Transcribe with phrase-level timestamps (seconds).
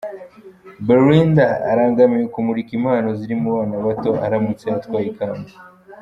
[0.85, 5.51] Belinda arangamiye kumurika impano ziri mu bana bato aramutse atwaye ikamba.